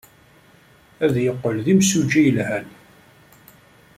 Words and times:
Ad 1.05 1.15
yeqqel 1.25 1.57
d 1.65 1.67
imsujji 1.73 2.21
yelhan. 2.25 2.67